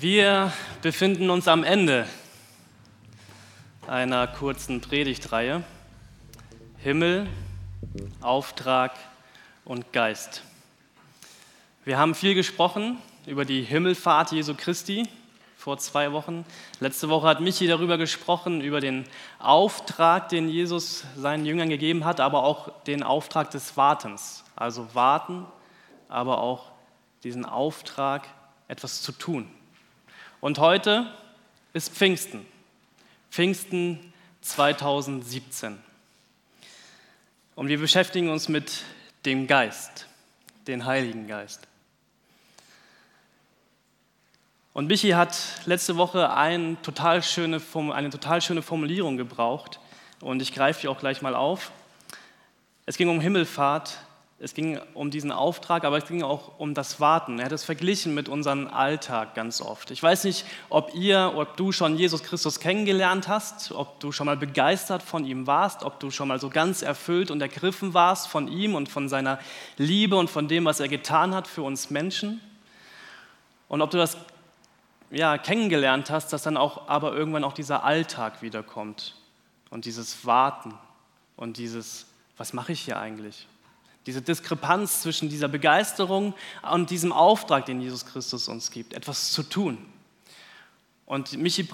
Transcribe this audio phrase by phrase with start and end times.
[0.00, 2.08] Wir befinden uns am Ende
[3.86, 5.62] einer kurzen Predigtreihe.
[6.78, 7.28] Himmel,
[8.20, 8.90] Auftrag
[9.64, 10.42] und Geist.
[11.84, 15.08] Wir haben viel gesprochen über die Himmelfahrt Jesu Christi
[15.56, 16.44] vor zwei Wochen.
[16.80, 19.04] Letzte Woche hat Michi darüber gesprochen, über den
[19.38, 24.42] Auftrag, den Jesus seinen Jüngern gegeben hat, aber auch den Auftrag des Wartens.
[24.56, 25.46] Also warten,
[26.08, 26.72] aber auch
[27.22, 28.26] diesen Auftrag,
[28.66, 29.48] etwas zu tun.
[30.44, 31.10] Und heute
[31.72, 32.44] ist Pfingsten.
[33.30, 34.12] Pfingsten
[34.42, 35.78] 2017.
[37.54, 38.82] Und wir beschäftigen uns mit
[39.24, 40.06] dem Geist,
[40.66, 41.66] den Heiligen Geist.
[44.74, 47.62] Und Michi hat letzte Woche eine total schöne,
[47.94, 49.80] eine total schöne Formulierung gebraucht
[50.20, 51.72] und ich greife die auch gleich mal auf.
[52.84, 53.96] Es ging um Himmelfahrt
[54.40, 57.38] es ging um diesen Auftrag, aber es ging auch um das Warten.
[57.38, 59.92] Er hat es verglichen mit unserem Alltag ganz oft.
[59.92, 64.26] Ich weiß nicht, ob ihr, ob du schon Jesus Christus kennengelernt hast, ob du schon
[64.26, 68.26] mal begeistert von ihm warst, ob du schon mal so ganz erfüllt und ergriffen warst
[68.26, 69.38] von ihm und von seiner
[69.76, 72.40] Liebe und von dem, was er getan hat für uns Menschen.
[73.68, 74.16] Und ob du das
[75.10, 79.14] ja, kennengelernt hast, dass dann auch aber irgendwann auch dieser Alltag wiederkommt
[79.70, 80.74] und dieses Warten
[81.36, 83.46] und dieses, was mache ich hier eigentlich?
[84.06, 86.34] Diese Diskrepanz zwischen dieser Begeisterung
[86.70, 89.78] und diesem Auftrag, den Jesus Christus uns gibt, etwas zu tun.
[91.06, 91.68] Und Michi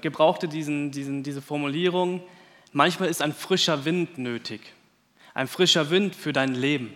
[0.00, 2.22] gebrauchte diesen, diesen, diese Formulierung,
[2.72, 4.60] manchmal ist ein frischer Wind nötig.
[5.34, 6.94] Ein frischer Wind für dein Leben,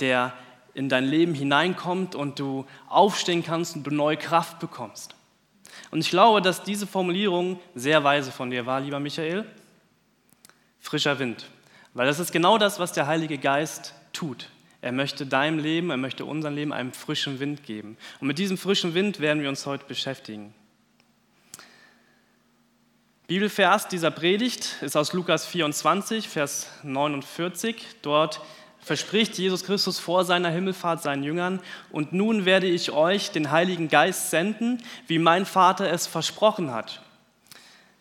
[0.00, 0.32] der
[0.74, 5.14] in dein Leben hineinkommt und du aufstehen kannst und du neue Kraft bekommst.
[5.90, 9.44] Und ich glaube, dass diese Formulierung sehr weise von dir war, lieber Michael.
[10.80, 11.46] Frischer Wind.
[11.94, 14.48] Weil das ist genau das, was der Heilige Geist tut.
[14.80, 17.96] Er möchte deinem Leben, er möchte unserem Leben einen frischen Wind geben.
[18.20, 20.54] Und mit diesem frischen Wind werden wir uns heute beschäftigen.
[23.26, 27.76] Bibelvers dieser Predigt ist aus Lukas 24, Vers 49.
[28.00, 28.40] Dort
[28.80, 31.60] verspricht Jesus Christus vor seiner Himmelfahrt seinen Jüngern,
[31.90, 37.02] und nun werde ich euch den Heiligen Geist senden, wie mein Vater es versprochen hat.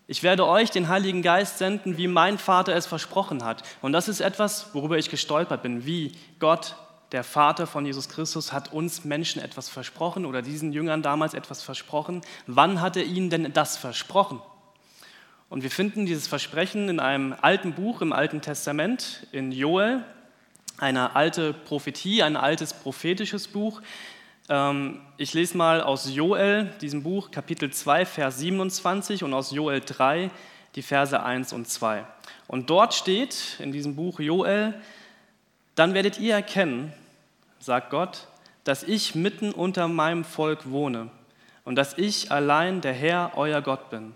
[0.09, 3.63] Ich werde euch den Heiligen Geist senden, wie mein Vater es versprochen hat.
[3.81, 6.77] Und das ist etwas, worüber ich gestolpert bin, wie Gott,
[7.11, 11.61] der Vater von Jesus Christus, hat uns Menschen etwas versprochen oder diesen Jüngern damals etwas
[11.61, 12.21] versprochen.
[12.47, 14.41] Wann hat er ihnen denn das versprochen?
[15.49, 20.03] Und wir finden dieses Versprechen in einem alten Buch im Alten Testament, in Joel,
[20.77, 23.81] eine alte Prophetie, ein altes prophetisches Buch,
[25.17, 30.31] ich lese mal aus Joel, diesem Buch, Kapitel 2, Vers 27 und aus Joel 3,
[30.75, 32.05] die Verse 1 und 2.
[32.47, 34.73] Und dort steht in diesem Buch Joel,
[35.75, 36.93] dann werdet ihr erkennen,
[37.59, 38.27] sagt Gott,
[38.63, 41.09] dass ich mitten unter meinem Volk wohne
[41.65, 44.13] und dass ich allein der Herr, euer Gott bin.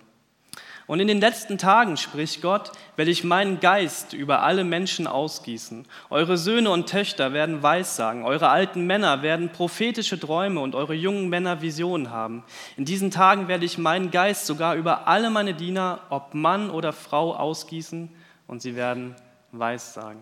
[0.88, 5.88] Und in den letzten Tagen, spricht Gott, werde ich meinen Geist über alle Menschen ausgießen.
[6.10, 11.30] Eure Söhne und Töchter werden Weissagen, eure alten Männer werden prophetische Träume und eure jungen
[11.30, 12.44] Männer Visionen haben.
[12.78, 16.94] In diesen Tagen werde ich meinen Geist sogar über alle meine Diener, ob Mann oder
[16.94, 18.10] Frau, ausgießen
[18.48, 19.16] und sie werden
[19.52, 20.22] Weissagen.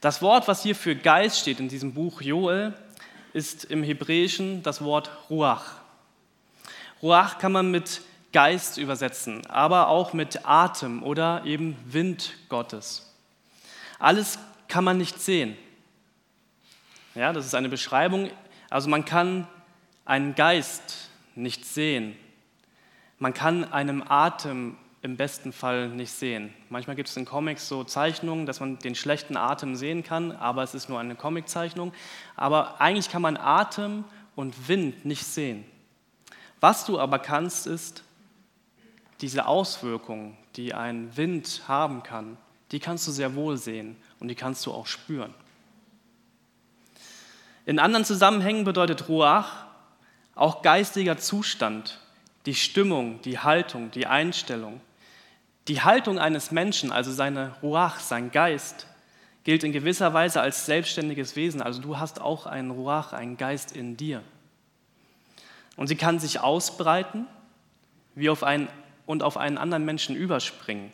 [0.00, 2.74] Das Wort, was hier für Geist steht in diesem Buch Joel,
[3.32, 5.76] ist im Hebräischen das Wort Ruach.
[7.02, 13.14] Ruach kann man mit Geist übersetzen, aber auch mit Atem oder eben Wind Gottes.
[13.98, 14.38] Alles
[14.68, 15.56] kann man nicht sehen.
[17.14, 18.30] Ja, das ist eine Beschreibung.
[18.70, 19.46] Also man kann
[20.04, 22.16] einen Geist nicht sehen.
[23.18, 26.54] Man kann einen Atem im besten Fall nicht sehen.
[26.70, 30.62] Manchmal gibt es in Comics so Zeichnungen, dass man den schlechten Atem sehen kann, aber
[30.62, 31.92] es ist nur eine Comiczeichnung.
[32.36, 34.04] Aber eigentlich kann man Atem
[34.36, 35.64] und Wind nicht sehen.
[36.60, 38.04] Was du aber kannst, ist
[39.22, 42.36] diese Auswirkungen, die ein Wind haben kann,
[42.72, 45.32] die kannst du sehr wohl sehen und die kannst du auch spüren.
[47.64, 49.66] In anderen Zusammenhängen bedeutet Ruach
[50.34, 52.00] auch geistiger Zustand,
[52.46, 54.80] die Stimmung, die Haltung, die Einstellung.
[55.68, 58.88] Die Haltung eines Menschen, also seine Ruach, sein Geist,
[59.44, 61.62] gilt in gewisser Weise als selbstständiges Wesen.
[61.62, 64.22] Also du hast auch einen Ruach, einen Geist in dir.
[65.76, 67.26] Und sie kann sich ausbreiten
[68.14, 68.68] wie auf einen
[69.06, 70.92] und auf einen anderen Menschen überspringen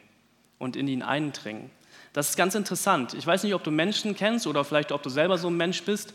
[0.59, 1.71] und in ihn eindringen.
[2.13, 3.15] Das ist ganz interessant.
[3.15, 5.83] Ich weiß nicht, ob du Menschen kennst oder vielleicht ob du selber so ein Mensch
[5.85, 6.15] bist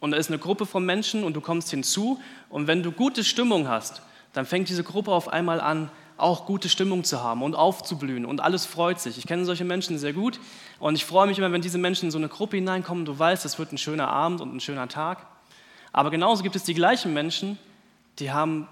[0.00, 3.24] und da ist eine Gruppe von Menschen und du kommst hinzu und wenn du gute
[3.24, 7.54] Stimmung hast, dann fängt diese Gruppe auf einmal an, auch gute Stimmung zu haben und
[7.54, 9.18] aufzublühen und alles freut sich.
[9.18, 10.38] Ich kenne solche Menschen sehr gut
[10.78, 13.04] und ich freue mich immer, wenn diese Menschen in so eine Gruppe hineinkommen.
[13.04, 15.26] Du weißt, es wird ein schöner Abend und ein schöner Tag.
[15.92, 17.58] Aber genauso gibt es die gleichen Menschen,
[18.18, 18.68] die, haben,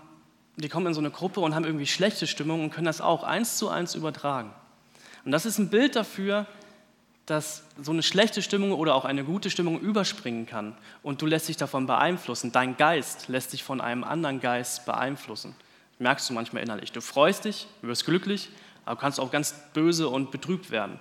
[0.62, 3.22] die kommen in so eine Gruppe und haben irgendwie schlechte Stimmung und können das auch
[3.22, 4.52] eins zu eins übertragen.
[5.25, 6.46] Und das ist ein Bild dafür,
[7.26, 11.49] dass so eine schlechte Stimmung oder auch eine gute Stimmung überspringen kann und du lässt
[11.49, 12.52] dich davon beeinflussen.
[12.52, 15.55] Dein Geist lässt dich von einem anderen Geist beeinflussen.
[15.99, 16.90] Merkst du manchmal innerlich.
[16.90, 18.49] Du freust dich, wirst glücklich,
[18.84, 20.99] aber kannst auch ganz böse und betrübt werden.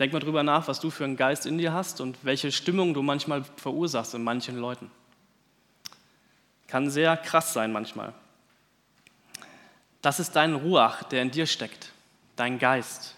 [0.00, 2.94] Denk mal drüber nach, was du für einen Geist in dir hast und welche Stimmung
[2.94, 4.90] du manchmal verursachst in manchen Leuten.
[6.66, 8.14] Kann sehr krass sein manchmal.
[10.02, 11.92] Das ist dein Ruach, der in dir steckt,
[12.36, 13.14] dein Geist.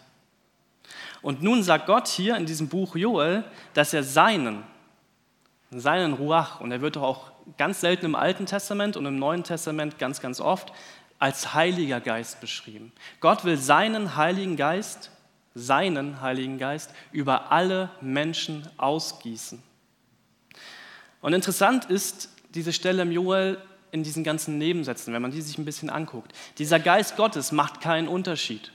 [1.22, 4.62] Und nun sagt Gott hier in diesem Buch Joel, dass er seinen,
[5.70, 9.42] seinen Ruach, und er wird doch auch ganz selten im Alten Testament und im Neuen
[9.42, 10.72] Testament ganz, ganz oft,
[11.18, 12.92] als Heiliger Geist beschrieben.
[13.20, 15.10] Gott will seinen Heiligen Geist,
[15.54, 19.62] seinen Heiligen Geist über alle Menschen ausgießen.
[21.22, 23.56] Und interessant ist diese Stelle im Joel
[23.94, 26.32] in diesen ganzen Nebensätzen, wenn man die sich ein bisschen anguckt.
[26.58, 28.72] Dieser Geist Gottes macht keinen Unterschied.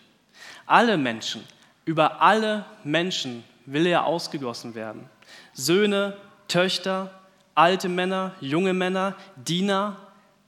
[0.66, 1.44] Alle Menschen,
[1.84, 5.10] über alle Menschen will er ausgegossen werden.
[5.52, 6.16] Söhne,
[6.48, 7.20] Töchter,
[7.54, 9.98] alte Männer, junge Männer, Diener,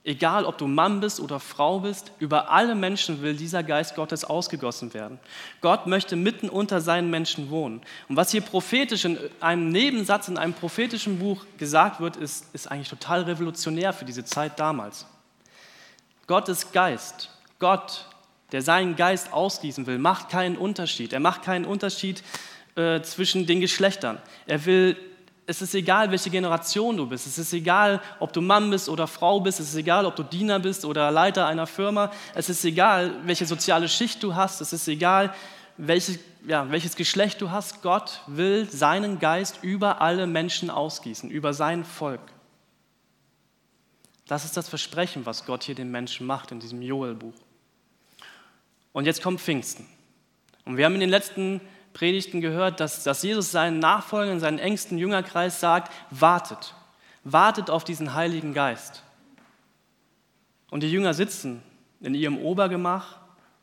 [0.03, 4.23] egal ob du Mann bist oder Frau bist, über alle Menschen will dieser Geist Gottes
[4.23, 5.19] ausgegossen werden.
[5.61, 7.81] Gott möchte mitten unter seinen Menschen wohnen.
[8.09, 12.71] Und was hier prophetisch in einem Nebensatz in einem prophetischen Buch gesagt wird, ist, ist
[12.71, 15.05] eigentlich total revolutionär für diese Zeit damals.
[16.27, 18.05] Gottes Geist, Gott
[18.51, 21.13] der seinen Geist ausgießen will, macht keinen Unterschied.
[21.13, 22.23] Er macht keinen Unterschied
[22.75, 24.17] äh, zwischen den Geschlechtern.
[24.45, 24.97] Er will,
[25.45, 27.27] es ist egal, welche Generation du bist.
[27.27, 29.59] Es ist egal, ob du Mann bist oder Frau bist.
[29.59, 32.11] Es ist egal, ob du Diener bist oder Leiter einer Firma.
[32.35, 34.61] Es ist egal, welche soziale Schicht du hast.
[34.61, 35.33] Es ist egal,
[35.77, 37.81] welche, ja, welches Geschlecht du hast.
[37.81, 42.21] Gott will seinen Geist über alle Menschen ausgießen, über sein Volk.
[44.27, 47.33] Das ist das Versprechen, was Gott hier den Menschen macht in diesem Joel-Buch.
[48.93, 49.87] Und jetzt kommt Pfingsten.
[50.65, 51.59] Und wir haben in den letzten
[51.93, 56.73] Predigten gehört, dass, dass Jesus seinen Nachfolgern, seinen engsten Jüngerkreis sagt, wartet,
[57.23, 59.03] wartet auf diesen Heiligen Geist.
[60.69, 61.61] Und die Jünger sitzen
[61.99, 63.17] in ihrem Obergemach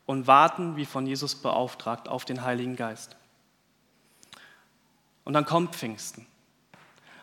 [0.05, 3.15] und warten, wie von Jesus beauftragt, auf den Heiligen Geist.
[5.23, 6.25] Und dann kommt Pfingsten.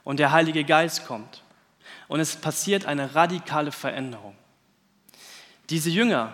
[0.05, 1.43] Und der Heilige Geist kommt.
[2.09, 4.37] Und es passiert eine radikale Veränderung.
[5.71, 6.33] Diese Jünger,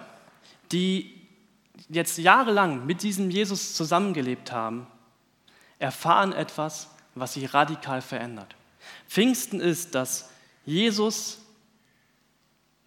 [0.72, 1.21] die
[1.92, 4.86] jetzt jahrelang mit diesem Jesus zusammengelebt haben,
[5.78, 8.56] erfahren etwas, was sie radikal verändert.
[9.08, 10.30] Pfingsten ist, dass
[10.64, 11.38] Jesus,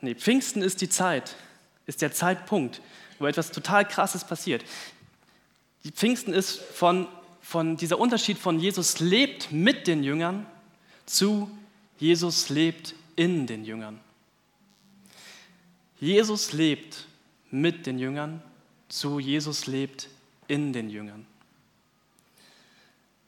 [0.02, 1.36] nee, Pfingsten ist die Zeit,
[1.86, 2.81] ist der Zeitpunkt,
[3.19, 4.66] wo etwas total Krasses passiert.
[5.84, 7.07] Die Pfingsten ist von,
[7.42, 10.46] von dieser Unterschied von Jesus lebt mit den Jüngern
[11.06, 11.50] zu
[11.98, 14.00] Jesus lebt in den Jüngern.
[16.00, 17.06] Jesus lebt
[17.52, 18.42] mit den Jüngern
[18.89, 20.09] zu Jesus lebt
[20.47, 21.25] in den Jüngern.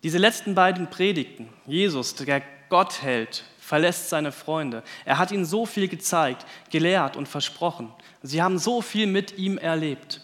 [0.04, 4.83] Diese letzten beiden Predigten, Jesus, der Gott hält, verlässt seine Freunde.
[5.06, 7.92] Er hat ihnen so viel gezeigt, gelehrt und versprochen.
[8.21, 10.21] Sie haben so viel mit ihm erlebt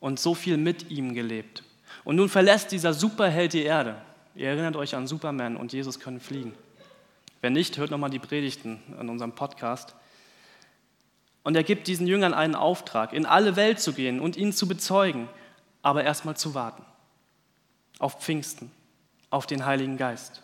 [0.00, 1.62] und so viel mit ihm gelebt.
[2.04, 3.96] Und nun verlässt dieser Superheld die Erde.
[4.34, 6.54] Ihr erinnert euch an Superman und Jesus können fliegen.
[7.40, 9.94] Wenn nicht, hört nochmal die Predigten in unserem Podcast.
[11.48, 14.68] Und er gibt diesen Jüngern einen Auftrag, in alle Welt zu gehen und ihnen zu
[14.68, 15.30] bezeugen,
[15.80, 16.84] aber erstmal zu warten.
[17.98, 18.70] Auf Pfingsten,
[19.30, 20.42] auf den Heiligen Geist.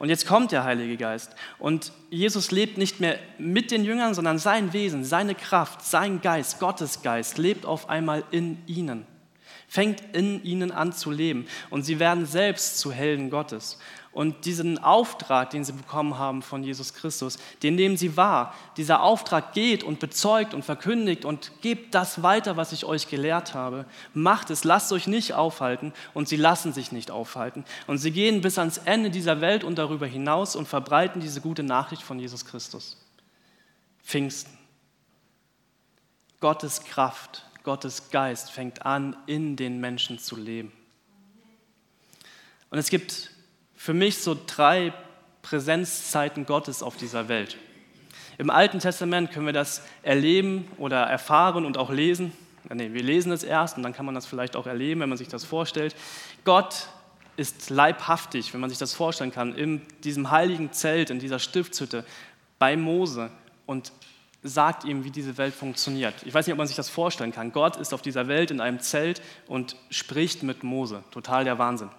[0.00, 1.36] Und jetzt kommt der Heilige Geist.
[1.60, 6.58] Und Jesus lebt nicht mehr mit den Jüngern, sondern sein Wesen, seine Kraft, sein Geist,
[6.58, 9.06] Gottes Geist, lebt auf einmal in ihnen
[9.68, 13.78] fängt in ihnen an zu leben und sie werden selbst zu Helden Gottes.
[14.12, 18.54] Und diesen Auftrag, den sie bekommen haben von Jesus Christus, den nehmen sie wahr.
[18.76, 23.54] Dieser Auftrag geht und bezeugt und verkündigt und gebt das weiter, was ich euch gelehrt
[23.54, 23.86] habe.
[24.12, 27.64] Macht es, lasst euch nicht aufhalten und sie lassen sich nicht aufhalten.
[27.86, 31.62] Und sie gehen bis ans Ende dieser Welt und darüber hinaus und verbreiten diese gute
[31.62, 32.98] Nachricht von Jesus Christus.
[34.04, 34.58] Pfingsten.
[36.38, 40.72] Gottes Kraft, Gottes Geist fängt an, in den Menschen zu leben.
[42.70, 43.30] Und es gibt
[43.76, 44.92] für mich so drei
[45.42, 47.56] Präsenzzeiten Gottes auf dieser Welt.
[48.38, 52.32] Im Alten Testament können wir das erleben oder erfahren und auch lesen.
[52.72, 55.18] Nee, wir lesen es erst und dann kann man das vielleicht auch erleben, wenn man
[55.18, 55.94] sich das vorstellt.
[56.44, 56.88] Gott
[57.36, 62.04] ist leibhaftig, wenn man sich das vorstellen kann, in diesem heiligen Zelt, in dieser Stiftshütte
[62.58, 63.30] bei Mose
[63.66, 63.92] und
[64.42, 66.14] sagt ihm, wie diese Welt funktioniert.
[66.24, 67.52] Ich weiß nicht, ob man sich das vorstellen kann.
[67.52, 71.04] Gott ist auf dieser Welt in einem Zelt und spricht mit Mose.
[71.10, 71.90] Total der Wahnsinn.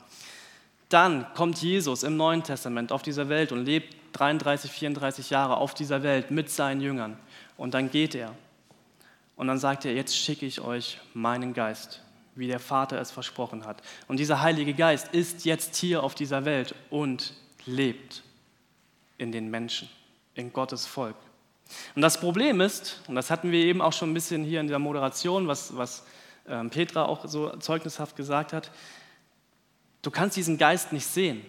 [0.89, 5.73] Dann kommt Jesus im Neuen Testament auf dieser Welt und lebt 33, 34 Jahre auf
[5.73, 7.17] dieser Welt mit seinen Jüngern
[7.57, 8.35] Und dann geht er.
[9.35, 12.01] Und dann sagt er, jetzt schicke ich euch meinen Geist,
[12.35, 13.81] wie der Vater es versprochen hat.
[14.07, 17.33] Und dieser Heilige Geist ist jetzt hier auf dieser Welt und
[17.65, 18.21] lebt
[19.17, 19.89] in den Menschen,
[20.35, 21.15] in Gottes Volk.
[21.95, 24.67] Und das Problem ist, und das hatten wir eben auch schon ein bisschen hier in
[24.67, 26.03] der Moderation, was, was
[26.47, 28.71] ähm, Petra auch so zeugnishaft gesagt hat,
[30.01, 31.43] du kannst diesen Geist nicht sehen.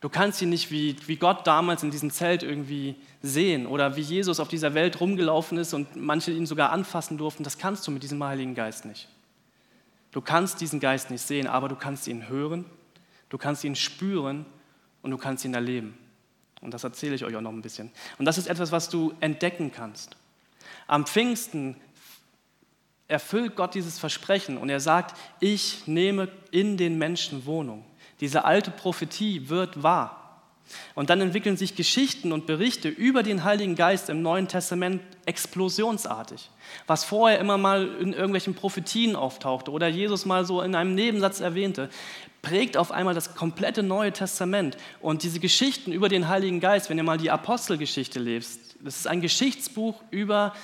[0.00, 4.00] Du kannst ihn nicht wie, wie Gott damals in diesem Zelt irgendwie sehen oder wie
[4.00, 7.44] Jesus auf dieser Welt rumgelaufen ist und manche ihn sogar anfassen durften.
[7.44, 9.08] Das kannst du mit diesem Heiligen Geist nicht.
[10.10, 12.64] Du kannst diesen Geist nicht sehen, aber du kannst ihn hören,
[13.28, 14.46] du kannst ihn spüren
[15.02, 15.96] und du kannst ihn erleben.
[16.60, 17.90] Und das erzähle ich euch auch noch ein bisschen.
[18.18, 20.16] Und das ist etwas, was du entdecken kannst.
[20.86, 21.76] Am Pfingsten
[23.08, 27.84] erfüllt Gott dieses Versprechen und er sagt, ich nehme in den Menschen Wohnung.
[28.20, 30.19] Diese alte Prophetie wird wahr.
[30.94, 36.50] Und dann entwickeln sich Geschichten und Berichte über den Heiligen Geist im Neuen Testament explosionsartig.
[36.86, 41.40] Was vorher immer mal in irgendwelchen Prophetien auftauchte oder Jesus mal so in einem Nebensatz
[41.40, 41.90] erwähnte,
[42.42, 44.76] prägt auf einmal das komplette Neue Testament.
[45.00, 49.06] Und diese Geschichten über den Heiligen Geist, wenn ihr mal die Apostelgeschichte lest, das ist
[49.06, 50.54] ein Geschichtsbuch über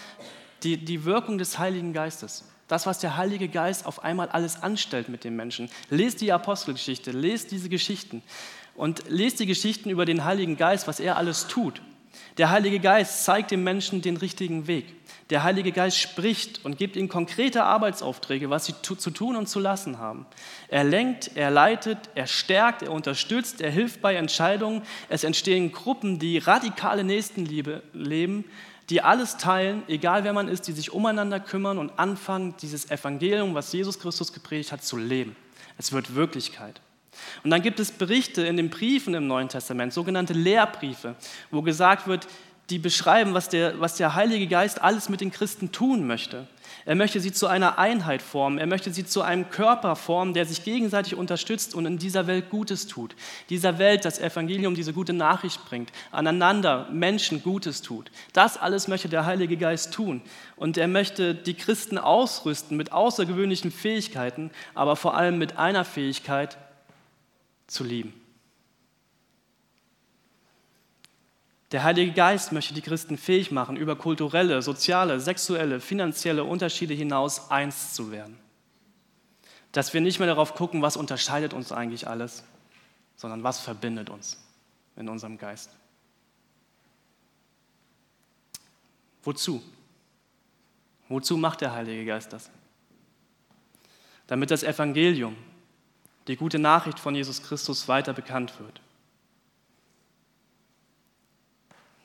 [0.62, 2.44] die, die Wirkung des Heiligen Geistes.
[2.68, 5.70] Das, was der Heilige Geist auf einmal alles anstellt mit den Menschen.
[5.88, 8.22] Lest die Apostelgeschichte, lest diese Geschichten
[8.76, 11.82] und lest die Geschichten über den Heiligen Geist, was er alles tut.
[12.38, 14.86] Der Heilige Geist zeigt dem Menschen den richtigen Weg.
[15.30, 19.58] Der Heilige Geist spricht und gibt ihnen konkrete Arbeitsaufträge, was sie zu tun und zu
[19.58, 20.26] lassen haben.
[20.68, 24.82] Er lenkt, er leitet, er stärkt, er unterstützt, er hilft bei Entscheidungen.
[25.08, 28.44] Es entstehen Gruppen, die radikale Nächstenliebe leben
[28.90, 33.54] die alles teilen, egal wer man ist, die sich umeinander kümmern und anfangen, dieses Evangelium,
[33.54, 35.34] was Jesus Christus gepredigt hat, zu leben.
[35.76, 36.80] Es wird Wirklichkeit.
[37.44, 41.14] Und dann gibt es Berichte in den Briefen im Neuen Testament, sogenannte Lehrbriefe,
[41.50, 42.26] wo gesagt wird,
[42.70, 46.48] die beschreiben, was der, was der Heilige Geist alles mit den Christen tun möchte.
[46.84, 48.58] Er möchte sie zu einer Einheit formen.
[48.58, 52.50] Er möchte sie zu einem Körper formen, der sich gegenseitig unterstützt und in dieser Welt
[52.50, 53.14] Gutes tut.
[53.50, 58.10] Dieser Welt das Evangelium, diese gute Nachricht bringt, aneinander Menschen Gutes tut.
[58.32, 60.22] Das alles möchte der Heilige Geist tun.
[60.56, 66.56] Und er möchte die Christen ausrüsten mit außergewöhnlichen Fähigkeiten, aber vor allem mit einer Fähigkeit,
[67.66, 68.14] zu lieben.
[71.72, 77.50] Der Heilige Geist möchte die Christen fähig machen, über kulturelle, soziale, sexuelle, finanzielle Unterschiede hinaus
[77.50, 78.38] eins zu werden.
[79.72, 82.44] Dass wir nicht mehr darauf gucken, was unterscheidet uns eigentlich alles,
[83.16, 84.42] sondern was verbindet uns
[84.94, 85.70] in unserem Geist.
[89.22, 89.60] Wozu?
[91.08, 92.48] Wozu macht der Heilige Geist das?
[94.28, 95.36] Damit das Evangelium,
[96.28, 98.80] die gute Nachricht von Jesus Christus weiter bekannt wird.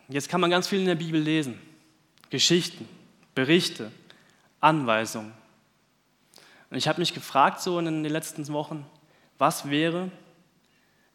[0.07, 1.59] Jetzt kann man ganz viel in der Bibel lesen.
[2.29, 2.87] Geschichten,
[3.33, 3.91] Berichte,
[4.59, 5.33] Anweisungen.
[6.69, 8.85] Und ich habe mich gefragt so in den letzten Wochen,
[9.37, 10.11] was wäre,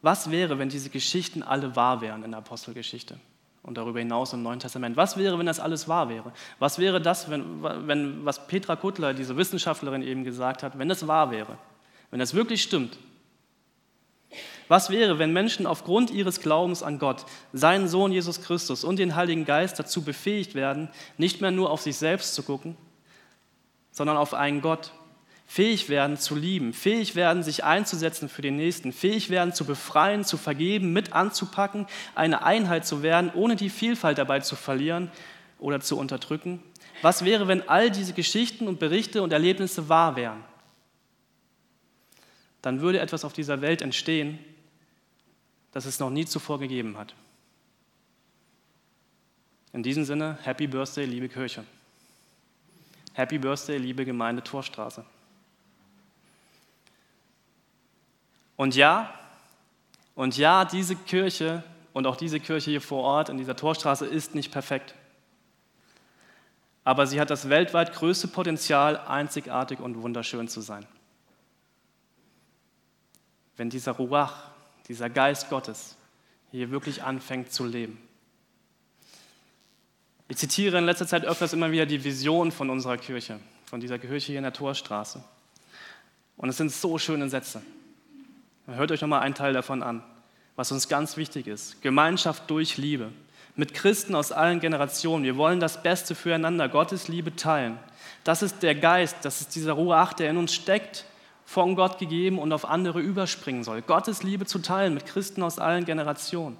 [0.03, 3.19] was wäre, wenn diese Geschichten alle wahr wären in der Apostelgeschichte
[3.63, 4.97] und darüber hinaus im Neuen Testament?
[4.97, 6.33] Was wäre, wenn das alles wahr wäre?
[6.59, 11.07] Was wäre das, wenn, wenn was Petra Kuttler, diese Wissenschaftlerin eben gesagt hat, wenn das
[11.07, 11.59] wahr wäre?
[12.11, 12.99] Wenn das wirklich stimmt?
[14.69, 19.15] Was wäre, wenn Menschen aufgrund ihres Glaubens an Gott, seinen Sohn Jesus Christus und den
[19.15, 22.77] Heiligen Geist dazu befähigt werden, nicht mehr nur auf sich selbst zu gucken,
[23.93, 24.93] sondern auf einen Gott,
[25.47, 30.25] fähig werden zu lieben, fähig werden, sich einzusetzen für den Nächsten, fähig werden zu befreien,
[30.25, 31.87] zu vergeben, mit anzupacken,
[32.17, 35.13] eine Einheit zu werden, ohne die Vielfalt dabei zu verlieren
[35.61, 36.61] oder zu unterdrücken?
[37.03, 40.43] Was wäre, wenn all diese Geschichten und Berichte und Erlebnisse wahr wären?
[42.67, 44.41] Dann würde etwas auf dieser Welt entstehen,
[45.71, 47.15] das es noch nie zuvor gegeben hat.
[49.73, 51.63] In diesem Sinne, Happy Birthday, liebe Kirche.
[53.13, 55.05] Happy Birthday, liebe Gemeinde Torstraße.
[58.57, 59.15] Und ja,
[60.17, 64.35] und ja, diese Kirche und auch diese Kirche hier vor Ort in dieser Torstraße ist
[64.35, 64.97] nicht perfekt.
[66.83, 70.85] Aber sie hat das weltweit größte Potenzial, einzigartig und wunderschön zu sein.
[73.57, 74.51] Wenn dieser Ruach,
[74.89, 75.97] dieser Geist Gottes
[76.51, 77.99] hier wirklich anfängt zu leben.
[80.29, 83.99] Ich zitiere in letzter Zeit öfters immer wieder die Vision von unserer Kirche, von dieser
[83.99, 85.23] Kirche hier in der Torstraße.
[86.37, 87.63] Und es sind so schöne Sätze.
[88.67, 90.03] Hört euch nochmal einen Teil davon an,
[90.57, 91.81] was uns ganz wichtig ist.
[91.83, 93.13] Gemeinschaft durch Liebe.
[93.55, 95.25] Mit Christen aus allen Generationen.
[95.25, 97.79] Wir wollen das Beste füreinander, Gottes Liebe teilen.
[98.25, 101.07] Das ist der Geist, das ist dieser Ruach, der in uns steckt
[101.47, 103.81] von Gott gegeben und auf andere überspringen soll.
[103.81, 106.59] Gottes Liebe zu teilen mit Christen aus allen Generationen.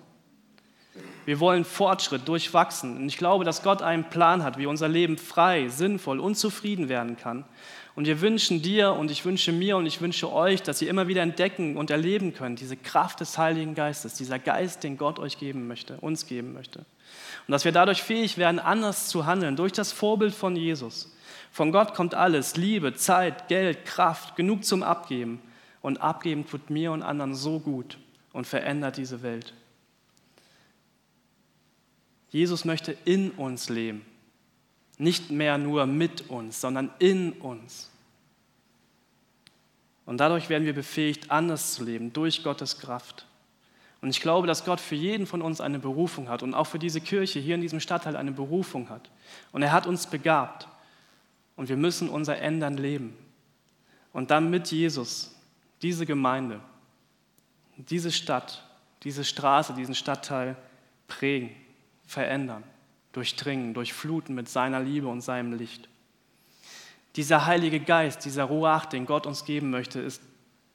[1.27, 2.97] Wir wollen Fortschritt durchwachsen.
[2.97, 6.89] Und ich glaube, dass Gott einen Plan hat, wie unser Leben frei, sinnvoll und zufrieden
[6.89, 7.45] werden kann.
[7.97, 11.09] Und wir wünschen dir und ich wünsche mir und ich wünsche euch, dass ihr immer
[11.09, 15.39] wieder entdecken und erleben könnt, diese Kraft des Heiligen Geistes, dieser Geist, den Gott euch
[15.39, 16.81] geben möchte, uns geben möchte.
[16.81, 21.16] Und dass wir dadurch fähig werden, anders zu handeln, durch das Vorbild von Jesus.
[21.57, 25.41] Von Gott kommt alles, Liebe, Zeit, Geld, Kraft, genug zum Abgeben.
[25.81, 27.97] Und abgeben tut mir und anderen so gut
[28.35, 29.55] und verändert diese Welt.
[32.29, 34.05] Jesus möchte in uns leben.
[34.99, 37.91] Nicht mehr nur mit uns, sondern in uns.
[40.05, 43.25] Und dadurch werden wir befähigt, anders zu leben, durch Gottes Kraft.
[44.03, 46.79] Und ich glaube, dass Gott für jeden von uns eine Berufung hat und auch für
[46.79, 49.09] diese Kirche hier in diesem Stadtteil eine Berufung hat.
[49.53, 50.69] Und er hat uns begabt.
[51.57, 53.17] Und wir müssen unser Ändern leben.
[54.13, 55.35] Und dann mit Jesus
[55.83, 56.61] diese Gemeinde,
[57.77, 58.65] diese Stadt,
[59.03, 60.57] diese Straße, diesen Stadtteil
[61.09, 61.51] prägen
[62.07, 62.63] verändern,
[63.13, 65.89] durchdringen, durchfluten mit seiner Liebe und seinem Licht.
[67.17, 70.23] Dieser Heilige Geist, dieser Ruach, den Gott uns geben möchte, ist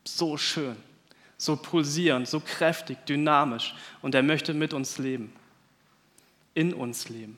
[0.06, 0.76] so schön,
[1.38, 5.32] so pulsierend, so kräftig, dynamisch und er möchte mit uns leben,
[6.54, 7.38] in uns leben.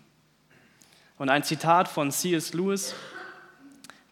[1.17, 2.53] Und ein Zitat von C.S.
[2.53, 2.95] Lewis,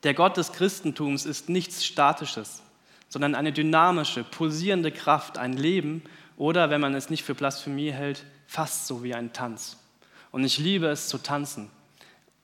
[0.04, 2.62] der Gott des Christentums ist nichts Statisches,
[3.10, 6.04] sondern eine dynamische, pulsierende Kraft, ein Leben
[6.38, 9.78] oder, wenn man es nicht für Blasphemie hält, fast so wie ein Tanz.
[10.32, 11.70] Und ich liebe es zu tanzen.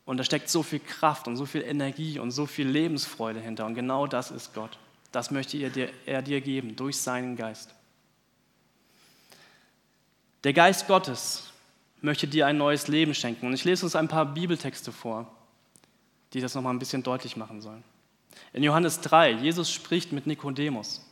[0.06, 3.66] Und da steckt so viel Kraft und so viel Energie und so viel Lebensfreude hinter.
[3.66, 4.78] Und genau das ist Gott.
[5.12, 7.74] Das möchte er dir, er dir geben durch seinen Geist.
[10.44, 11.52] Der Geist Gottes
[12.02, 13.48] möchte dir ein neues Leben schenken.
[13.48, 15.34] Und ich lese uns ein paar Bibeltexte vor,
[16.34, 17.84] die das nochmal ein bisschen deutlich machen sollen.
[18.54, 21.04] In Johannes 3, Jesus spricht mit Nikodemus.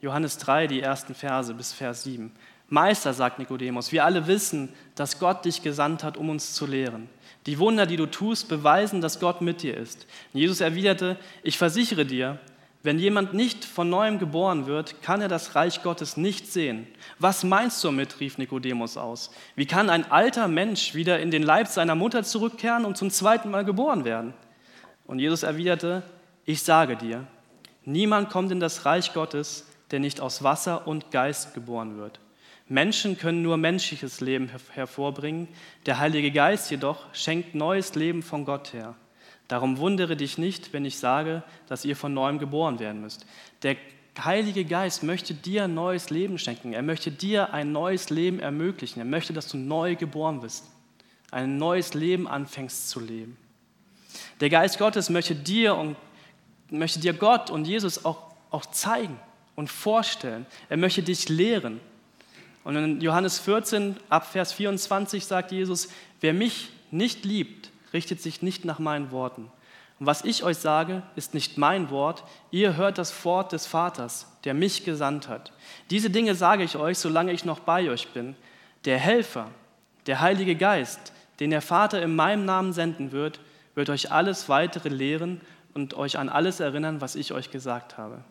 [0.00, 2.32] Johannes 3, die ersten Verse bis Vers 7.
[2.68, 7.08] Meister, sagt Nikodemus, wir alle wissen, dass Gott dich gesandt hat, um uns zu lehren.
[7.46, 10.06] Die Wunder, die du tust, beweisen, dass Gott mit dir ist.
[10.34, 12.38] Jesus erwiderte, ich versichere dir,
[12.82, 16.86] wenn jemand nicht von neuem geboren wird, kann er das Reich Gottes nicht sehen.
[17.18, 18.20] Was meinst du damit?
[18.20, 19.30] rief Nikodemus aus.
[19.56, 23.50] Wie kann ein alter Mensch wieder in den Leib seiner Mutter zurückkehren und zum zweiten
[23.50, 24.32] Mal geboren werden?
[25.06, 26.04] Und Jesus erwiderte,
[26.44, 27.26] ich sage dir,
[27.84, 32.20] niemand kommt in das Reich Gottes, der nicht aus Wasser und Geist geboren wird.
[32.68, 35.48] Menschen können nur menschliches Leben hervorbringen,
[35.86, 38.94] der Heilige Geist jedoch schenkt neues Leben von Gott her.
[39.48, 43.26] Darum wundere dich nicht, wenn ich sage, dass ihr von neuem geboren werden müsst.
[43.62, 43.76] Der
[44.22, 46.72] Heilige Geist möchte dir ein neues Leben schenken.
[46.72, 48.98] Er möchte dir ein neues Leben ermöglichen.
[49.00, 50.64] Er möchte, dass du neu geboren bist,
[51.30, 53.36] ein neues Leben anfängst zu leben.
[54.40, 55.96] Der Geist Gottes möchte dir und
[56.70, 59.18] möchte dir Gott und Jesus auch, auch zeigen
[59.56, 60.46] und vorstellen.
[60.68, 61.80] Er möchte dich lehren.
[62.64, 65.88] Und in Johannes 14, ab Vers 24 sagt Jesus,
[66.20, 69.50] wer mich nicht liebt, richtet sich nicht nach meinen Worten.
[69.98, 74.26] Und was ich euch sage, ist nicht mein Wort, ihr hört das Wort des Vaters,
[74.44, 75.52] der mich gesandt hat.
[75.90, 78.36] Diese Dinge sage ich euch, solange ich noch bei euch bin.
[78.84, 79.50] Der Helfer,
[80.06, 83.40] der Heilige Geist, den der Vater in meinem Namen senden wird,
[83.74, 85.40] wird euch alles weitere lehren
[85.74, 88.22] und euch an alles erinnern, was ich euch gesagt habe.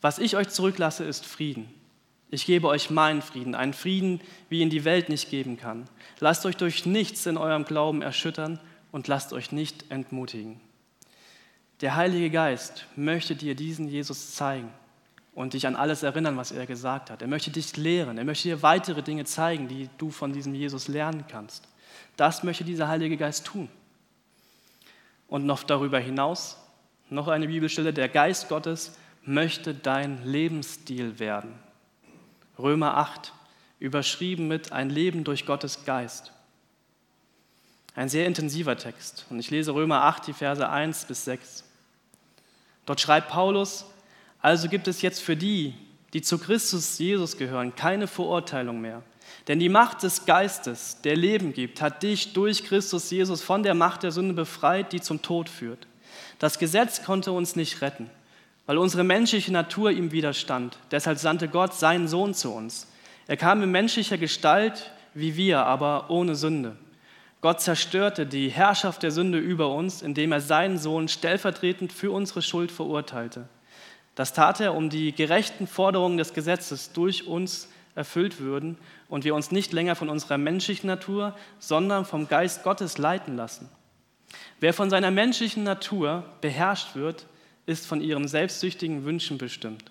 [0.00, 1.72] Was ich euch zurücklasse, ist Frieden.
[2.30, 5.86] Ich gebe euch meinen Frieden, einen Frieden, wie ihn die Welt nicht geben kann.
[6.20, 8.60] Lasst euch durch nichts in eurem Glauben erschüttern
[8.92, 10.60] und lasst euch nicht entmutigen.
[11.80, 14.70] Der Heilige Geist möchte dir diesen Jesus zeigen
[15.32, 17.22] und dich an alles erinnern, was er gesagt hat.
[17.22, 20.88] Er möchte dich lehren, er möchte dir weitere Dinge zeigen, die du von diesem Jesus
[20.88, 21.68] lernen kannst.
[22.16, 23.68] Das möchte dieser Heilige Geist tun.
[25.28, 26.58] Und noch darüber hinaus,
[27.08, 31.54] noch eine Bibelstelle, der Geist Gottes möchte dein Lebensstil werden.
[32.58, 33.32] Römer 8,
[33.78, 36.32] überschrieben mit Ein Leben durch Gottes Geist.
[37.94, 39.26] Ein sehr intensiver Text.
[39.30, 41.64] Und ich lese Römer 8, die Verse 1 bis 6.
[42.86, 43.84] Dort schreibt Paulus,
[44.40, 45.74] also gibt es jetzt für die,
[46.12, 49.02] die zu Christus Jesus gehören, keine Verurteilung mehr.
[49.48, 53.74] Denn die Macht des Geistes, der Leben gibt, hat dich durch Christus Jesus von der
[53.74, 55.86] Macht der Sünde befreit, die zum Tod führt.
[56.38, 58.10] Das Gesetz konnte uns nicht retten
[58.70, 60.78] weil unsere menschliche Natur ihm widerstand.
[60.92, 62.86] Deshalb sandte Gott seinen Sohn zu uns.
[63.26, 66.76] Er kam in menschlicher Gestalt wie wir, aber ohne Sünde.
[67.40, 72.42] Gott zerstörte die Herrschaft der Sünde über uns, indem er seinen Sohn stellvertretend für unsere
[72.42, 73.48] Schuld verurteilte.
[74.14, 78.76] Das tat er, um die gerechten Forderungen des Gesetzes durch uns erfüllt würden
[79.08, 83.68] und wir uns nicht länger von unserer menschlichen Natur, sondern vom Geist Gottes leiten lassen.
[84.60, 87.26] Wer von seiner menschlichen Natur beherrscht wird,
[87.66, 89.90] ist von ihren selbstsüchtigen Wünschen bestimmt.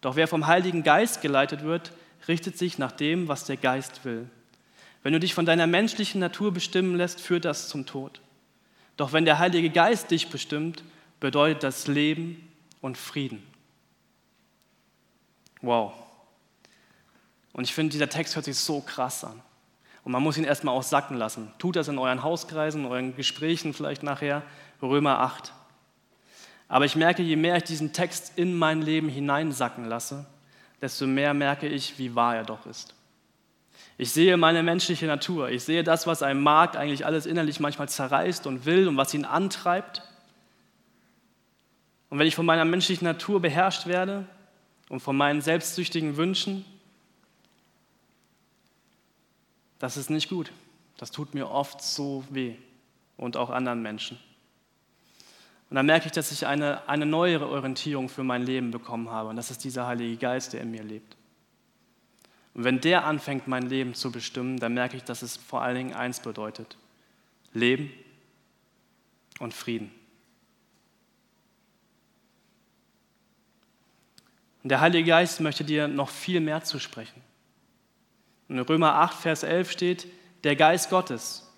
[0.00, 1.92] Doch wer vom Heiligen Geist geleitet wird,
[2.26, 4.28] richtet sich nach dem, was der Geist will.
[5.02, 8.20] Wenn du dich von deiner menschlichen Natur bestimmen lässt, führt das zum Tod.
[8.96, 10.84] Doch wenn der Heilige Geist dich bestimmt,
[11.20, 13.42] bedeutet das Leben und Frieden.
[15.62, 15.92] Wow.
[17.52, 19.40] Und ich finde, dieser Text hört sich so krass an.
[20.04, 21.52] Und man muss ihn erstmal auch sacken lassen.
[21.58, 24.42] Tut das in euren Hauskreisen, in euren Gesprächen vielleicht nachher.
[24.80, 25.52] Römer 8.
[26.68, 30.24] Aber ich merke, je mehr ich diesen Text in mein Leben hineinsacken lasse,
[30.80, 32.94] desto mehr merke ich, wie wahr er doch ist.
[34.00, 35.50] Ich sehe meine menschliche Natur.
[35.50, 39.12] Ich sehe das, was ein Markt eigentlich alles innerlich manchmal zerreißt und will und was
[39.12, 40.00] ihn antreibt.
[42.08, 44.24] Und wenn ich von meiner menschlichen Natur beherrscht werde
[44.88, 46.64] und von meinen selbstsüchtigen Wünschen,
[49.78, 50.50] das ist nicht gut.
[50.96, 52.54] Das tut mir oft so weh
[53.18, 54.18] und auch anderen Menschen.
[55.68, 59.28] Und dann merke ich, dass ich eine, eine neuere Orientierung für mein Leben bekommen habe.
[59.28, 61.18] Und das ist dieser Heilige Geist, der in mir lebt.
[62.60, 65.76] Und wenn der anfängt, mein Leben zu bestimmen, dann merke ich, dass es vor allen
[65.76, 66.76] Dingen eins bedeutet.
[67.54, 67.90] Leben
[69.38, 69.90] und Frieden.
[74.62, 77.22] Und der Heilige Geist möchte dir noch viel mehr zusprechen.
[78.50, 80.06] In Römer 8, Vers 11 steht,
[80.44, 81.50] der Geist Gottes,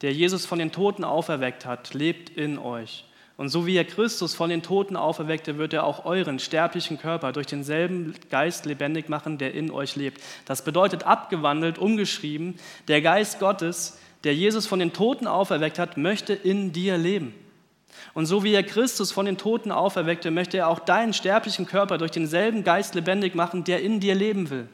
[0.00, 3.04] der Jesus von den Toten auferweckt hat, lebt in euch.
[3.40, 7.32] Und so wie er Christus von den Toten auferweckte, wird er auch euren sterblichen Körper
[7.32, 10.20] durch denselben Geist lebendig machen, der in euch lebt.
[10.44, 16.34] Das bedeutet abgewandelt, umgeschrieben, der Geist Gottes, der Jesus von den Toten auferweckt hat, möchte
[16.34, 17.34] in dir leben.
[18.12, 21.96] Und so wie er Christus von den Toten auferweckte, möchte er auch deinen sterblichen Körper
[21.96, 24.68] durch denselben Geist lebendig machen, der in dir leben will.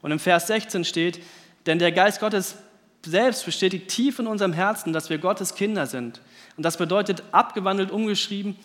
[0.00, 1.20] Und im Vers 16 steht,
[1.66, 2.54] denn der Geist Gottes
[3.04, 6.20] selbst bestätigt tief in unserem Herzen, dass wir Gottes Kinder sind.
[6.56, 8.56] Und das bedeutet abgewandelt, umgeschrieben,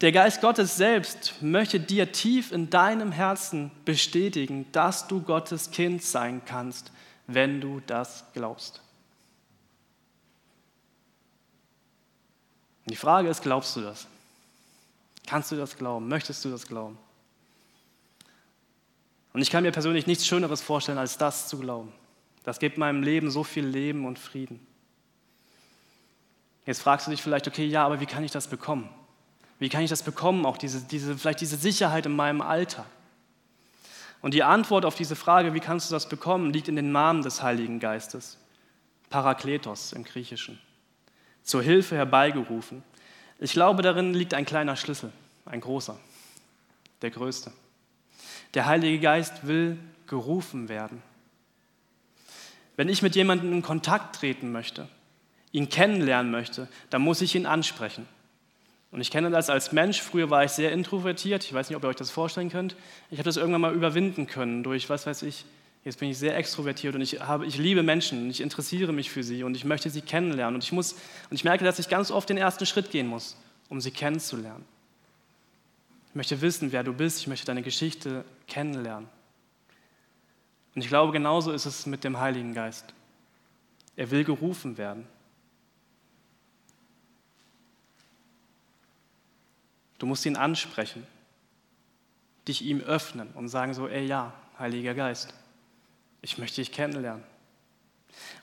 [0.00, 6.02] der Geist Gottes selbst möchte dir tief in deinem Herzen bestätigen, dass du Gottes Kind
[6.02, 6.90] sein kannst,
[7.28, 8.80] wenn du das glaubst.
[12.84, 14.08] Und die Frage ist, glaubst du das?
[15.24, 16.08] Kannst du das glauben?
[16.08, 16.98] Möchtest du das glauben?
[19.32, 21.92] Und ich kann mir persönlich nichts Schöneres vorstellen, als das zu glauben.
[22.44, 24.66] Das gibt meinem Leben so viel Leben und Frieden.
[26.66, 28.88] Jetzt fragst du dich vielleicht, okay, ja, aber wie kann ich das bekommen?
[29.58, 32.86] Wie kann ich das bekommen, auch diese, diese, vielleicht diese Sicherheit in meinem Alltag?
[34.20, 37.22] Und die Antwort auf diese Frage, wie kannst du das bekommen, liegt in den Namen
[37.22, 38.38] des Heiligen Geistes.
[39.10, 40.58] Parakletos im Griechischen.
[41.42, 42.84] Zur Hilfe herbeigerufen.
[43.40, 45.12] Ich glaube, darin liegt ein kleiner Schlüssel,
[45.44, 45.98] ein großer,
[47.02, 47.52] der größte.
[48.54, 51.02] Der Heilige Geist will gerufen werden.
[52.76, 54.88] Wenn ich mit jemandem in Kontakt treten möchte,
[55.52, 58.06] ihn kennenlernen möchte, dann muss ich ihn ansprechen.
[58.90, 60.00] Und ich kenne das als Mensch.
[60.00, 61.44] Früher war ich sehr introvertiert.
[61.44, 62.76] Ich weiß nicht, ob ihr euch das vorstellen könnt.
[63.10, 65.44] Ich habe das irgendwann mal überwinden können durch, was weiß ich,
[65.84, 69.10] jetzt bin ich sehr extrovertiert und ich, habe, ich liebe Menschen und ich interessiere mich
[69.10, 70.56] für sie und ich möchte sie kennenlernen.
[70.56, 73.36] Und ich, muss, und ich merke, dass ich ganz oft den ersten Schritt gehen muss,
[73.68, 74.64] um sie kennenzulernen.
[76.10, 77.20] Ich möchte wissen, wer du bist.
[77.20, 79.08] Ich möchte deine Geschichte kennenlernen.
[80.74, 82.94] Und ich glaube, genauso ist es mit dem Heiligen Geist.
[83.96, 85.06] Er will gerufen werden.
[89.98, 91.06] Du musst ihn ansprechen,
[92.48, 95.32] dich ihm öffnen und sagen so, ey ja, Heiliger Geist,
[96.22, 97.22] ich möchte dich kennenlernen.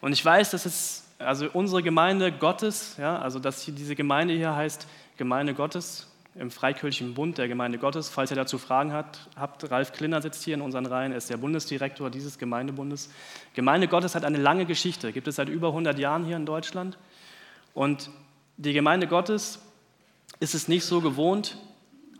[0.02, 4.34] Und ich weiß, dass es, also unsere Gemeinde Gottes, ja, also dass hier diese Gemeinde
[4.36, 4.88] hier heißt
[5.18, 8.10] Gemeinde Gottes, im Freikirchlichen Bund der Gemeinde Gottes.
[8.10, 11.30] Falls ihr dazu Fragen habt, habt, Ralf Klinner sitzt hier in unseren Reihen, er ist
[11.30, 13.10] der Bundesdirektor dieses Gemeindebundes.
[13.54, 16.98] Gemeinde Gottes hat eine lange Geschichte, gibt es seit über 100 Jahren hier in Deutschland.
[17.74, 18.10] Und
[18.58, 19.60] die Gemeinde Gottes
[20.40, 21.58] ist es nicht so gewohnt,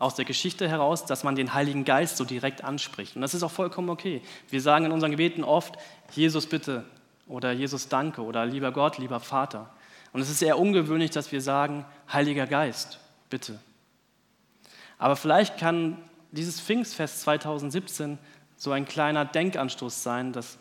[0.00, 3.16] aus der Geschichte heraus, dass man den Heiligen Geist so direkt anspricht.
[3.16, 4.22] Und das ist auch vollkommen okay.
[4.48, 5.74] Wir sagen in unseren Gebeten oft,
[6.12, 6.84] Jesus bitte
[7.26, 9.68] oder Jesus danke oder lieber Gott, lieber Vater.
[10.14, 13.60] Und es ist eher ungewöhnlich, dass wir sagen, Heiliger Geist, bitte.
[15.00, 15.96] Aber vielleicht kann
[16.30, 18.18] dieses Pfingstfest 2017
[18.56, 20.58] so ein kleiner Denkanstoß sein, dass,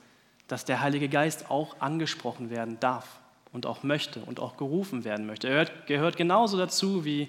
[0.47, 3.19] dass der Heilige Geist auch angesprochen werden darf
[3.51, 5.49] und auch möchte und auch gerufen werden möchte.
[5.49, 7.27] Er gehört, gehört genauso dazu wie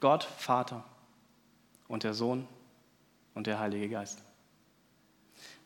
[0.00, 0.84] Gott, Vater
[1.88, 2.46] und der Sohn
[3.34, 4.22] und der Heilige Geist.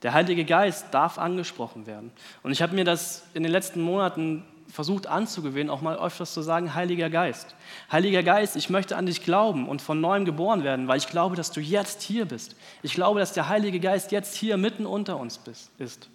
[0.03, 2.13] Der Heilige Geist darf angesprochen werden.
[2.45, 6.43] Und ich habe mir das in den letzten Monaten versucht anzugewöhnen, auch mal öfters zu
[6.43, 7.55] sagen, Heiliger Geist.
[7.91, 11.37] Heiliger Geist, ich möchte an dich glauben und von neuem geboren werden, weil ich glaube,
[11.37, 12.57] dass du jetzt hier bist.
[12.83, 15.41] Ich glaube, dass der Heilige Geist jetzt hier mitten unter uns
[15.79, 16.09] ist.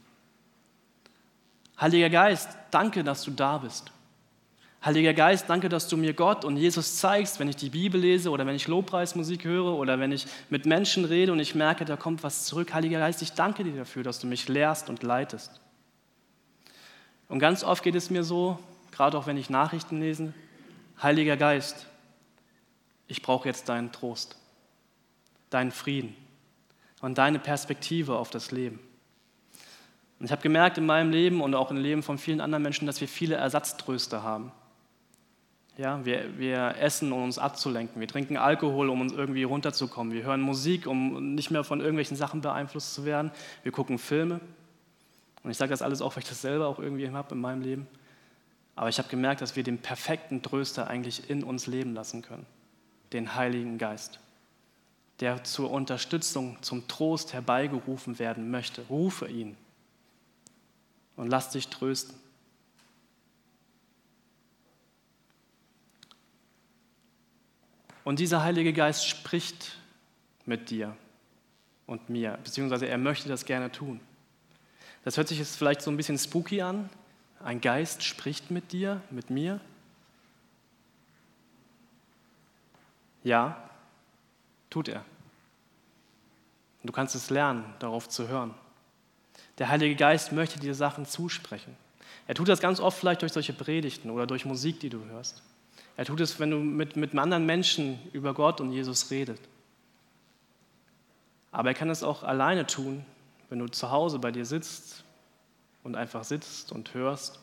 [1.79, 3.91] Heiliger Geist, danke, dass du da bist.
[4.83, 8.29] Heiliger Geist, danke, dass du mir Gott und Jesus zeigst, wenn ich die Bibel lese
[8.29, 11.97] oder wenn ich Lobpreismusik höre oder wenn ich mit Menschen rede und ich merke, da
[11.97, 12.73] kommt was zurück.
[12.73, 15.59] Heiliger Geist, ich danke dir dafür, dass du mich lehrst und leitest.
[17.29, 18.59] Und ganz oft geht es mir so,
[18.91, 20.33] gerade auch wenn ich Nachrichten lese,
[21.01, 21.87] Heiliger Geist,
[23.07, 24.35] ich brauche jetzt deinen Trost,
[25.49, 26.15] deinen Frieden
[26.99, 28.79] und deine Perspektive auf das Leben.
[30.19, 32.85] Und ich habe gemerkt in meinem Leben und auch im Leben von vielen anderen Menschen,
[32.85, 34.51] dass wir viele Ersatztröste haben.
[35.77, 38.01] Ja, wir, wir essen, um uns abzulenken.
[38.01, 40.11] Wir trinken Alkohol, um uns irgendwie runterzukommen.
[40.11, 43.31] Wir hören Musik, um nicht mehr von irgendwelchen Sachen beeinflusst zu werden.
[43.63, 44.41] Wir gucken Filme.
[45.43, 47.61] Und ich sage das alles auch, weil ich das selber auch irgendwie habe in meinem
[47.61, 47.87] Leben.
[48.75, 52.45] Aber ich habe gemerkt, dass wir den perfekten Tröster eigentlich in uns leben lassen können.
[53.13, 54.19] Den Heiligen Geist,
[55.19, 58.83] der zur Unterstützung, zum Trost herbeigerufen werden möchte.
[58.89, 59.57] Rufe ihn
[61.15, 62.15] und lass dich trösten.
[68.05, 69.77] Und dieser Heilige Geist spricht
[70.45, 70.95] mit dir
[71.85, 73.99] und mir, beziehungsweise er möchte das gerne tun.
[75.03, 76.89] Das hört sich jetzt vielleicht so ein bisschen spooky an.
[77.43, 79.61] Ein Geist spricht mit dir, mit mir.
[83.23, 83.69] Ja,
[84.69, 85.03] tut er.
[86.83, 88.53] Du kannst es lernen, darauf zu hören.
[89.57, 91.75] Der Heilige Geist möchte dir Sachen zusprechen.
[92.27, 95.43] Er tut das ganz oft vielleicht durch solche Predigten oder durch Musik, die du hörst.
[95.97, 99.41] Er tut es, wenn du mit, mit anderen Menschen über Gott und Jesus redest.
[101.51, 103.05] Aber er kann es auch alleine tun,
[103.49, 105.03] wenn du zu Hause bei dir sitzt
[105.83, 107.39] und einfach sitzt und hörst.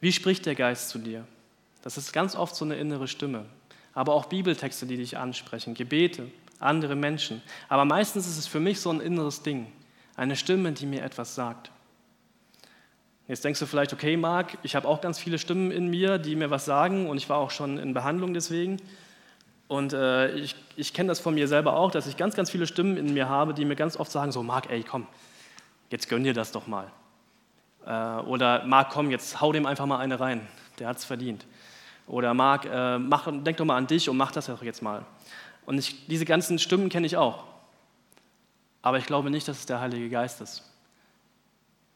[0.00, 1.26] Wie spricht der Geist zu dir?
[1.82, 3.46] Das ist ganz oft so eine innere Stimme.
[3.94, 7.42] Aber auch Bibeltexte, die dich ansprechen, Gebete, andere Menschen.
[7.68, 9.70] Aber meistens ist es für mich so ein inneres Ding.
[10.16, 11.70] Eine Stimme, die mir etwas sagt.
[13.26, 16.36] Jetzt denkst du vielleicht, okay, Marc, ich habe auch ganz viele Stimmen in mir, die
[16.36, 18.78] mir was sagen und ich war auch schon in Behandlung deswegen.
[19.68, 22.66] Und äh, ich, ich kenne das von mir selber auch, dass ich ganz, ganz viele
[22.66, 25.06] Stimmen in mir habe, die mir ganz oft sagen, so Marc, ey, komm,
[25.90, 26.90] jetzt gönn dir das doch mal.
[27.86, 27.90] Äh,
[28.26, 30.46] oder Marc, komm, jetzt hau dem einfach mal eine rein,
[30.78, 31.46] der hat es verdient.
[32.06, 32.98] Oder Marc, äh,
[33.42, 35.06] denk doch mal an dich und mach das doch jetzt mal.
[35.64, 37.44] Und ich, diese ganzen Stimmen kenne ich auch.
[38.82, 40.62] Aber ich glaube nicht, dass es der Heilige Geist ist.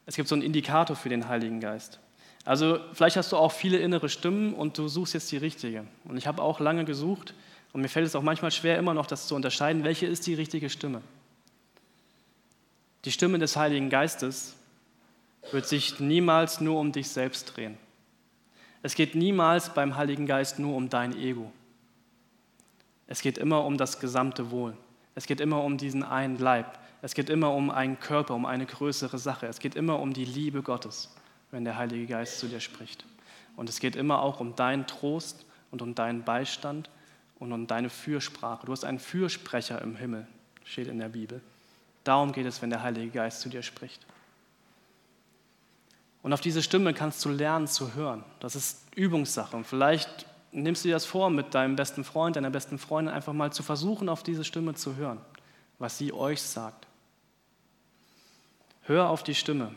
[0.07, 1.99] Es gibt so einen Indikator für den Heiligen Geist.
[2.45, 5.85] Also vielleicht hast du auch viele innere Stimmen und du suchst jetzt die richtige.
[6.05, 7.35] Und ich habe auch lange gesucht
[7.71, 10.33] und mir fällt es auch manchmal schwer, immer noch das zu unterscheiden, welche ist die
[10.33, 11.01] richtige Stimme.
[13.05, 14.55] Die Stimme des Heiligen Geistes
[15.51, 17.77] wird sich niemals nur um dich selbst drehen.
[18.81, 21.51] Es geht niemals beim Heiligen Geist nur um dein Ego.
[23.07, 24.75] Es geht immer um das gesamte Wohl.
[25.15, 26.79] Es geht immer um diesen einen Leib.
[27.01, 29.47] Es geht immer um einen Körper, um eine größere Sache.
[29.47, 31.13] Es geht immer um die Liebe Gottes,
[31.51, 33.05] wenn der Heilige Geist zu dir spricht.
[33.55, 36.89] Und es geht immer auch um deinen Trost und um deinen Beistand
[37.39, 38.65] und um deine Fürsprache.
[38.65, 40.27] Du hast einen Fürsprecher im Himmel,
[40.63, 41.41] steht in der Bibel.
[42.03, 44.05] Darum geht es, wenn der Heilige Geist zu dir spricht.
[46.21, 48.23] Und auf diese Stimme kannst du lernen zu hören.
[48.39, 49.55] Das ist Übungssache.
[49.55, 53.33] Und vielleicht nimmst du dir das vor, mit deinem besten Freund, deiner besten Freundin einfach
[53.33, 55.19] mal zu versuchen, auf diese Stimme zu hören,
[55.77, 56.87] was sie euch sagt.
[58.81, 59.71] Hör auf die Stimme.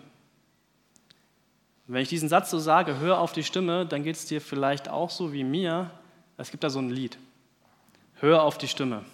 [1.87, 4.89] Wenn ich diesen Satz so sage, hör auf die Stimme, dann geht es dir vielleicht
[4.89, 5.91] auch so wie mir.
[6.39, 7.19] Es gibt da so ein Lied.
[8.23, 9.05] Hör auf die Stimme.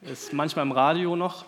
[0.00, 1.44] Ist manchmal im Radio noch.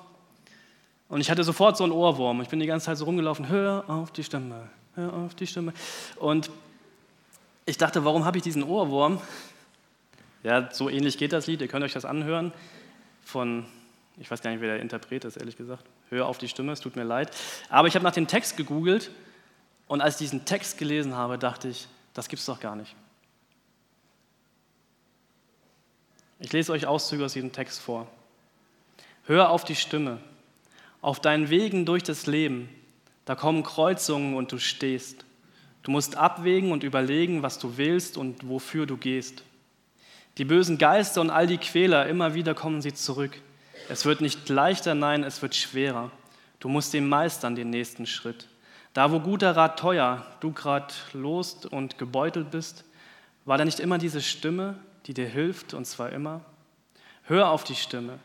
[1.09, 2.43] Und ich hatte sofort so einen Ohrwurm.
[2.43, 3.49] Ich bin die ganze Zeit so rumgelaufen.
[3.49, 4.69] Hör auf die Stimme.
[4.95, 5.73] Hör auf die Stimme.
[6.17, 6.51] Und
[7.65, 9.23] ich dachte, warum habe ich diesen Ohrwurm?
[10.43, 12.53] Ja, so ähnlich geht das Lied, ihr könnt euch das anhören.
[13.25, 13.65] Von,
[14.19, 15.87] ich weiß gar nicht, wer der Interpret ist, ehrlich gesagt.
[16.11, 17.35] Hör auf die Stimme, es tut mir leid.
[17.71, 19.11] Aber ich habe nach dem Text gegoogelt
[19.87, 22.95] und als ich diesen Text gelesen habe, dachte ich, das gibt es doch gar nicht.
[26.43, 28.09] Ich lese euch Auszüge aus diesem Text vor.
[29.27, 30.19] Hör auf die Stimme.
[31.01, 32.69] Auf deinen Wegen durch das Leben,
[33.25, 35.25] da kommen Kreuzungen und du stehst.
[35.85, 39.45] Du musst abwägen und überlegen, was du willst und wofür du gehst.
[40.37, 43.41] Die bösen Geister und all die Quäler, immer wieder kommen sie zurück.
[43.89, 46.11] Es wird nicht leichter, nein, es wird schwerer.
[46.59, 48.49] Du musst den meistern, den nächsten Schritt.
[48.95, 52.85] Da, wo guter Rat teuer, du grad lost und gebeutelt bist,
[53.45, 56.41] war da nicht immer diese Stimme, die dir hilft, und zwar immer?
[57.25, 58.19] Hör auf die Stimme.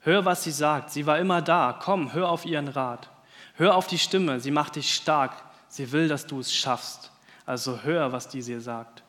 [0.00, 0.90] Hör, was sie sagt.
[0.90, 1.78] Sie war immer da.
[1.80, 3.10] Komm, hör auf ihren Rat.
[3.54, 4.38] Hör auf die Stimme.
[4.40, 5.32] Sie macht dich stark.
[5.68, 7.10] Sie will, dass du es schaffst.
[7.46, 9.02] Also hör, was die dir sagt.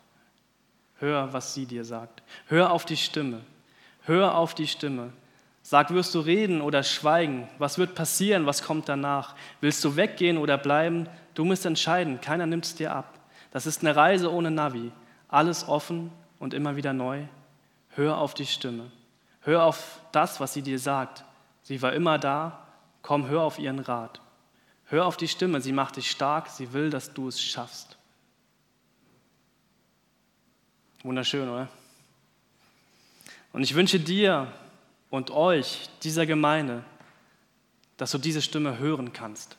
[0.99, 2.23] Hör, was sie dir sagt.
[2.47, 3.41] Hör auf die Stimme.
[4.03, 5.11] Hör auf die Stimme.
[5.61, 7.49] Sag, wirst du reden oder schweigen?
[7.57, 8.45] Was wird passieren?
[8.45, 9.35] Was kommt danach?
[9.61, 11.09] Willst du weggehen oder bleiben?
[11.33, 12.21] Du musst entscheiden.
[12.21, 13.19] Keiner nimmt es dir ab.
[13.51, 14.91] Das ist eine Reise ohne Navi.
[15.27, 17.25] Alles offen und immer wieder neu.
[17.89, 18.91] Hör auf die Stimme.
[19.41, 21.23] Hör auf das, was sie dir sagt.
[21.63, 22.67] Sie war immer da.
[23.01, 24.21] Komm, hör auf ihren Rat.
[24.85, 25.61] Hör auf die Stimme.
[25.61, 26.47] Sie macht dich stark.
[26.49, 27.97] Sie will, dass du es schaffst.
[31.03, 31.69] Wunderschön, oder?
[33.53, 34.51] Und ich wünsche dir
[35.09, 36.83] und euch, dieser Gemeinde,
[37.97, 39.57] dass du diese Stimme hören kannst.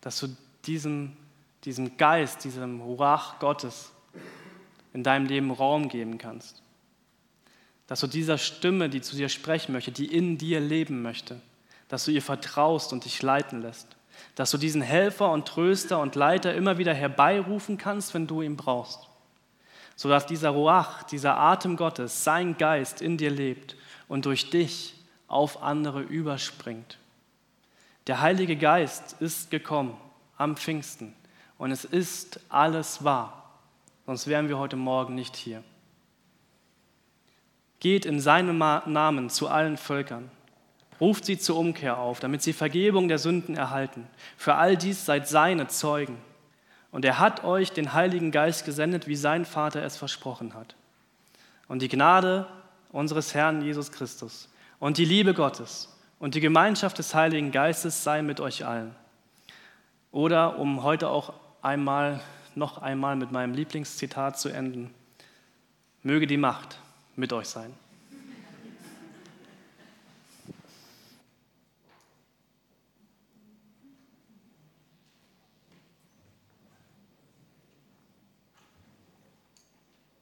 [0.00, 0.28] Dass du
[0.64, 1.16] diesem,
[1.64, 3.93] diesem Geist, diesem Ruach Gottes
[4.94, 6.62] in deinem Leben Raum geben kannst.
[7.86, 11.40] Dass du dieser Stimme, die zu dir sprechen möchte, die in dir leben möchte,
[11.88, 13.88] dass du ihr vertraust und dich leiten lässt.
[14.36, 18.56] Dass du diesen Helfer und Tröster und Leiter immer wieder herbeirufen kannst, wenn du ihn
[18.56, 19.00] brauchst.
[19.96, 23.76] Sodass dieser Ruach, dieser Atem Gottes, sein Geist in dir lebt
[24.08, 24.94] und durch dich
[25.26, 26.98] auf andere überspringt.
[28.06, 29.96] Der Heilige Geist ist gekommen
[30.36, 31.14] am Pfingsten
[31.58, 33.43] und es ist alles wahr,
[34.06, 35.62] sonst wären wir heute Morgen nicht hier.
[37.80, 40.30] Geht in seinem Namen zu allen Völkern,
[41.00, 44.06] ruft sie zur Umkehr auf, damit sie Vergebung der Sünden erhalten.
[44.36, 46.18] Für all dies seid seine Zeugen.
[46.90, 50.76] Und er hat euch den Heiligen Geist gesendet, wie sein Vater es versprochen hat.
[51.66, 52.46] Und die Gnade
[52.92, 55.88] unseres Herrn Jesus Christus und die Liebe Gottes
[56.20, 58.94] und die Gemeinschaft des Heiligen Geistes sei mit euch allen.
[60.12, 62.20] Oder um heute auch einmal,
[62.56, 64.92] noch einmal mit meinem Lieblingszitat zu enden,
[66.02, 66.78] möge die Macht
[67.16, 67.72] mit euch sein.